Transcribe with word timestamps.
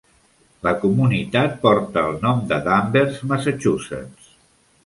La 0.67 0.71
comunitat 0.85 1.53
porta 1.67 2.05
el 2.13 2.19
nom 2.25 2.41
de 2.53 2.61
Danvers, 2.71 3.23
Massachusetts. 3.33 4.35